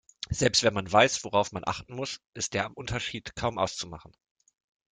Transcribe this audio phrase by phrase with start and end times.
[0.31, 4.15] Selbst wenn man weiß, worauf man achten muss, ist der Unterschied kaum auszumachen.